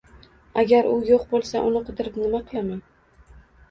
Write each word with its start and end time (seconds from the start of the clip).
Agar 0.61 0.89
u 0.93 0.95
yo`q 1.11 1.21
bo`lsa, 1.35 1.63
uni 1.69 1.85
qidirib 1.93 2.21
nima 2.25 2.45
qilaman 2.53 2.85